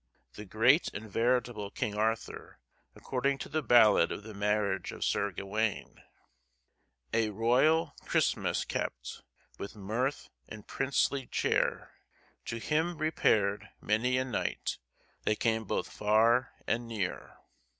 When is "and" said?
0.95-1.07, 10.49-10.65, 16.65-16.87